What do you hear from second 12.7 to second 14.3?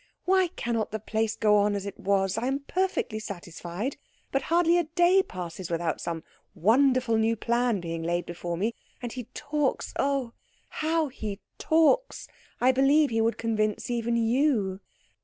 believe he would convince even